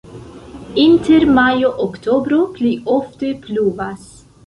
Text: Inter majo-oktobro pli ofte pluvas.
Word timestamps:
Inter 0.83 1.27
majo-oktobro 1.37 2.43
pli 2.59 2.75
ofte 2.99 3.35
pluvas. 3.47 4.13